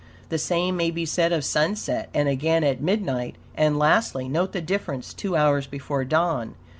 The 0.29 0.39
same 0.39 0.77
may 0.77 0.89
be 0.89 1.05
said 1.05 1.31
of 1.31 1.45
sunset, 1.45 2.09
and 2.11 2.27
again 2.27 2.63
at 2.63 2.81
midnight; 2.81 3.35
and, 3.53 3.77
lastly, 3.77 4.27
note 4.27 4.51
the 4.51 4.59
difference 4.59 5.13
two 5.13 5.35
hours 5.35 5.67
before 5.67 6.03
dawn. 6.05 6.55